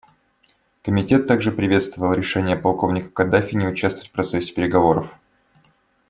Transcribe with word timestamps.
Комитет 0.81 1.27
также 1.27 1.51
приветствовал 1.51 2.13
решение 2.13 2.55
полковника 2.55 3.11
Каддафи 3.11 3.53
не 3.53 3.67
участвовать 3.67 4.09
в 4.09 4.11
процессе 4.11 4.51
переговоров. 4.51 5.11